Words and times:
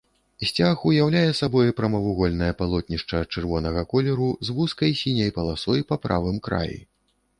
Сцяг 0.51 0.85
уяўляе 0.91 1.31
сабой 1.39 1.73
прамавугольнае 1.81 2.49
палотнішча 2.61 3.21
чырвонага 3.33 3.83
колеру 3.95 4.31
з 4.49 4.59
вузкай 4.61 4.99
сіняй 5.03 5.31
паласой 5.37 5.79
па 5.93 6.03
правым 6.07 6.37
краі. 6.49 6.79